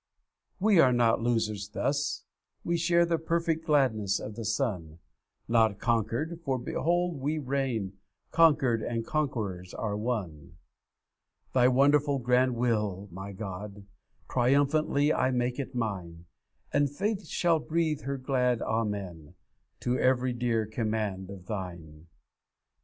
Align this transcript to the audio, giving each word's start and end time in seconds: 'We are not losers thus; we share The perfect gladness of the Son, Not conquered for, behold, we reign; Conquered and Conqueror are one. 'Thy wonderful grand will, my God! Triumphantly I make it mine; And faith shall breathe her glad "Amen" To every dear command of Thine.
'We 0.59 0.79
are 0.79 0.91
not 0.91 1.21
losers 1.21 1.69
thus; 1.69 2.23
we 2.63 2.75
share 2.75 3.05
The 3.05 3.19
perfect 3.19 3.67
gladness 3.67 4.19
of 4.19 4.33
the 4.33 4.45
Son, 4.45 4.97
Not 5.47 5.77
conquered 5.77 6.39
for, 6.43 6.57
behold, 6.57 7.19
we 7.19 7.37
reign; 7.37 7.93
Conquered 8.31 8.81
and 8.81 9.05
Conqueror 9.05 9.63
are 9.77 9.95
one. 9.95 10.57
'Thy 11.53 11.67
wonderful 11.67 12.17
grand 12.17 12.55
will, 12.55 13.09
my 13.11 13.31
God! 13.31 13.85
Triumphantly 14.27 15.13
I 15.13 15.29
make 15.29 15.59
it 15.59 15.75
mine; 15.75 16.25
And 16.73 16.89
faith 16.89 17.27
shall 17.27 17.59
breathe 17.59 18.01
her 18.01 18.17
glad 18.17 18.63
"Amen" 18.63 19.35
To 19.81 19.99
every 19.99 20.33
dear 20.33 20.65
command 20.65 21.29
of 21.29 21.45
Thine. 21.45 22.07